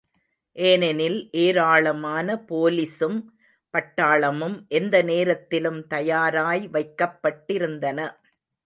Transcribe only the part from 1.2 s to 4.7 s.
ஏராளமான போலிசும் பட்டாளமும்